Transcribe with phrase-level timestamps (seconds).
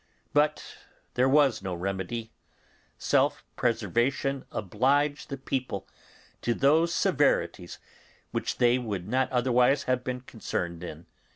[0.33, 0.79] But
[1.13, 2.33] there was no remedy;
[2.97, 5.87] self preservation obliged the people
[6.41, 7.77] to those severities
[8.31, 11.05] which they would not otherwise have been concerned in.